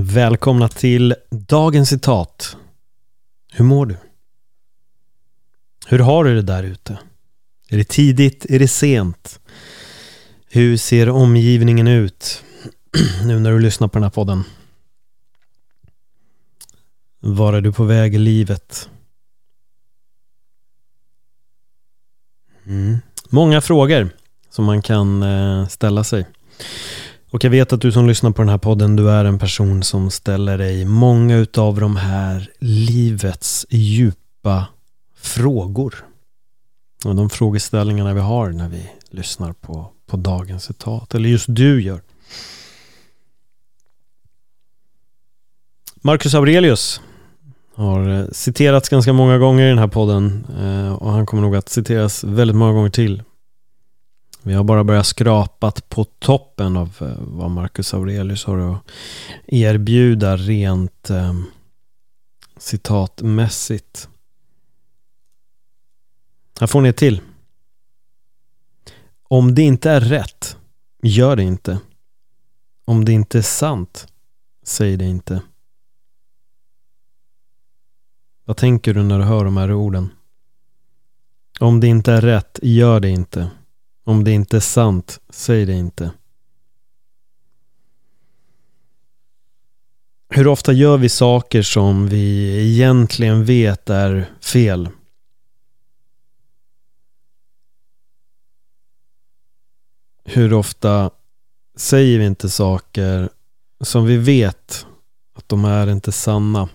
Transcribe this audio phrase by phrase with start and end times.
[0.00, 2.56] Välkomna till dagens citat.
[3.52, 3.96] Hur mår du?
[5.86, 6.98] Hur har du det där ute?
[7.68, 8.44] Är det tidigt?
[8.44, 9.40] Är det sent?
[10.50, 12.44] Hur ser omgivningen ut
[13.24, 14.44] nu när du lyssnar på den här podden?
[17.20, 18.88] Var är du på väg i livet?
[22.66, 22.98] Mm.
[23.28, 24.10] Många frågor
[24.50, 26.26] som man kan eh, ställa sig.
[27.30, 29.82] Och jag vet att du som lyssnar på den här podden, du är en person
[29.82, 34.66] som ställer dig många utav de här livets djupa
[35.16, 35.94] frågor.
[37.04, 41.82] Och de frågeställningarna vi har när vi lyssnar på, på dagens citat, eller just du
[41.82, 42.00] gör.
[46.02, 47.00] Marcus Aurelius
[47.74, 51.56] har eh, citerats ganska många gånger i den här podden eh, och han kommer nog
[51.56, 53.22] att citeras väldigt många gånger till.
[54.42, 58.90] Vi har bara börjat skrapat på toppen av eh, vad Marcus Aurelius har att
[59.46, 61.34] erbjuda rent eh,
[62.56, 64.08] citatmässigt.
[66.60, 67.20] Här får ni ett till.
[69.22, 70.56] Om det inte är rätt,
[71.02, 71.78] gör det inte.
[72.84, 74.06] Om det inte är sant,
[74.62, 75.42] säg det inte.
[78.44, 80.10] Vad tänker du när du hör de här orden?
[81.60, 83.50] Om det inte är rätt, gör det inte.
[84.08, 86.12] Om det inte är sant, säg det inte.
[90.28, 94.88] Hur ofta gör vi saker som vi egentligen vet är fel?
[100.24, 101.10] Hur ofta
[101.76, 103.28] säger vi inte saker
[103.80, 104.86] som vi vet
[105.34, 106.68] att de är inte sanna?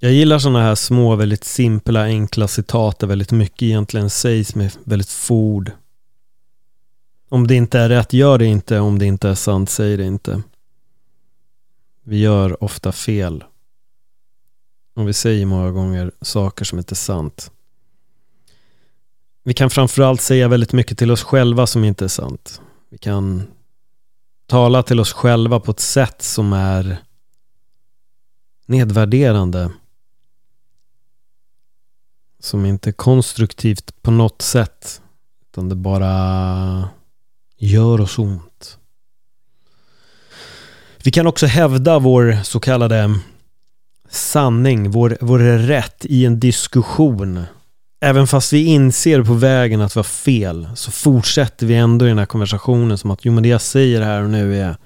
[0.00, 4.76] Jag gillar sådana här små, väldigt simpla, enkla citat där väldigt mycket egentligen sägs med
[4.84, 5.70] väldigt få ord.
[7.28, 8.78] Om det inte är rätt, gör det inte.
[8.78, 10.42] Om det inte är sant, säg det inte.
[12.04, 13.44] Vi gör ofta fel.
[14.94, 17.50] Och vi säger många gånger saker som inte är sant.
[19.44, 22.60] Vi kan framförallt säga väldigt mycket till oss själva som inte är sant.
[22.88, 23.42] Vi kan
[24.46, 26.98] tala till oss själva på ett sätt som är
[28.66, 29.70] nedvärderande
[32.40, 35.00] som inte är konstruktivt på något sätt.
[35.50, 36.88] Utan det bara
[37.58, 38.78] gör oss ont.
[41.02, 43.18] Vi kan också hävda vår så kallade
[44.08, 47.44] sanning, vår, vår rätt i en diskussion.
[48.00, 52.08] Även fast vi inser på vägen att vi har fel så fortsätter vi ändå i
[52.08, 54.76] den här konversationen som att jo men det jag säger här och nu är,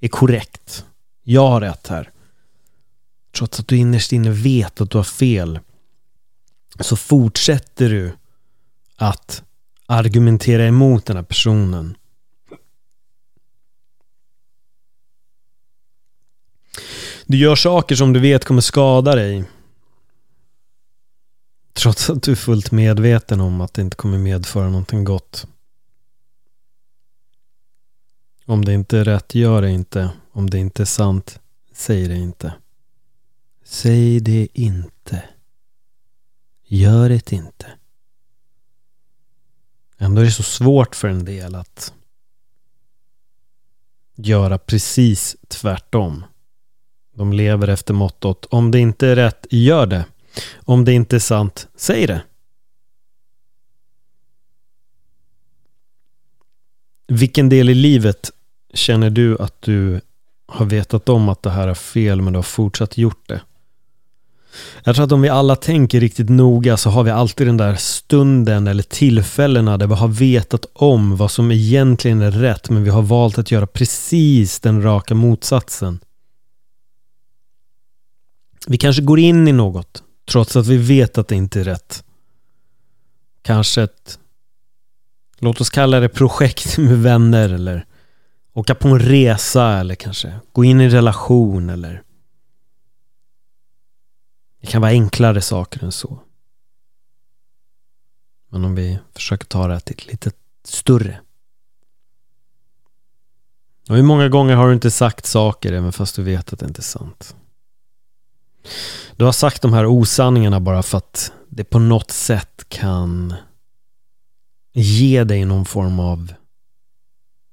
[0.00, 0.84] är korrekt.
[1.24, 2.10] Jag har rätt här.
[3.36, 5.58] Trots att du innerst inne vet att du har fel
[6.80, 8.12] så fortsätter du
[8.96, 9.42] att
[9.86, 11.96] argumentera emot den här personen.
[17.26, 19.44] Du gör saker som du vet kommer skada dig.
[21.72, 25.46] Trots att du är fullt medveten om att det inte kommer medföra någonting gott.
[28.46, 30.10] Om det inte är rätt, gör det inte.
[30.32, 31.40] Om det inte är sant,
[31.72, 32.52] säg det inte.
[33.64, 35.22] Säg det inte.
[36.70, 37.66] Gör det inte.
[39.98, 41.92] Ändå är det så svårt för en del att
[44.14, 46.24] göra precis tvärtom.
[47.14, 50.04] De lever efter mottot om det inte är rätt, gör det.
[50.56, 52.22] Om det inte är sant, säg det.
[57.06, 58.30] Vilken del i livet
[58.74, 60.00] känner du att du
[60.46, 63.40] har vetat om att det här är fel men du har fortsatt gjort det?
[64.84, 67.74] Jag tror att om vi alla tänker riktigt noga så har vi alltid den där
[67.74, 72.90] stunden eller tillfällena där vi har vetat om vad som egentligen är rätt men vi
[72.90, 75.98] har valt att göra precis den raka motsatsen.
[78.66, 82.04] Vi kanske går in i något trots att vi vet att det inte är rätt.
[83.42, 84.18] Kanske ett,
[85.38, 87.84] låt oss kalla det projekt med vänner eller
[88.54, 92.02] åka på en resa eller kanske gå in i en relation eller
[94.68, 96.18] det kan vara enklare saker än så.
[98.50, 100.30] Men om vi försöker ta det till ett lite
[100.64, 101.20] större.
[103.88, 106.66] Och hur många gånger har du inte sagt saker även fast du vet att det
[106.66, 107.36] inte är sant?
[109.16, 113.34] Du har sagt de här osanningarna bara för att det på något sätt kan
[114.72, 116.32] ge dig någon form av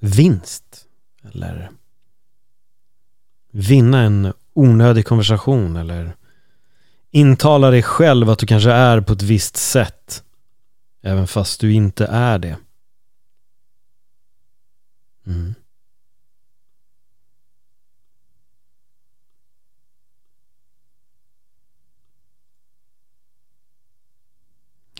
[0.00, 0.86] vinst.
[1.22, 1.70] Eller
[3.50, 6.16] vinna en onödig konversation eller
[7.12, 10.24] intala dig själv att du kanske är på ett visst sätt,
[11.02, 12.58] även fast du inte är det.
[15.26, 15.54] Mm.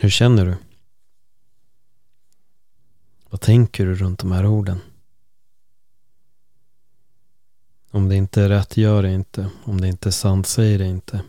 [0.01, 0.57] Hur känner du?
[3.31, 4.81] Vad tänker du runt de här orden?
[7.91, 9.51] Om det inte är rätt, gör det inte.
[9.65, 11.23] Om det inte är sant, säg det inte.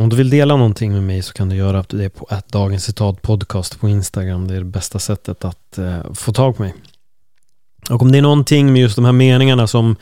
[0.00, 2.84] Om du vill dela någonting med mig så kan du göra det på ett Dagens
[2.84, 4.48] Citat Podcast på Instagram.
[4.48, 6.74] Det är det bästa sättet att eh, få tag på mig.
[7.90, 9.96] Och om det är någonting med just de här meningarna som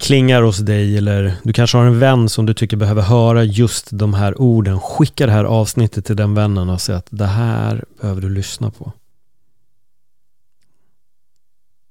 [0.00, 3.88] klingar hos dig eller du kanske har en vän som du tycker behöver höra just
[3.90, 4.80] de här orden.
[4.80, 8.70] Skicka det här avsnittet till den vännen och säg att det här behöver du lyssna
[8.70, 8.92] på.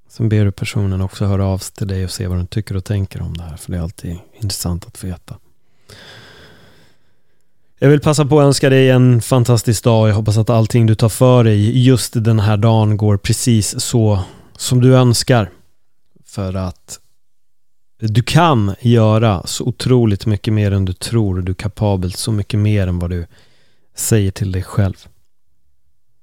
[0.10, 2.78] Sen ber du personen också höra av sig till dig och se vad den tycker
[2.78, 3.58] och tänker om det här.
[3.58, 5.36] För det är alltid intressant att veta.
[7.80, 10.10] Jag vill passa på att önska dig en fantastisk dag.
[10.10, 14.24] Jag hoppas att allting du tar för dig just den här dagen går precis så
[14.58, 15.50] som du önskar.
[16.26, 17.00] För att
[18.00, 21.38] du kan göra så otroligt mycket mer än du tror.
[21.38, 23.26] och Du är kapabel så mycket mer än vad du
[23.96, 25.08] säger till dig själv.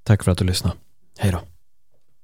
[0.02, 0.76] Tack för att du lyssnade.
[1.18, 1.40] Hej då.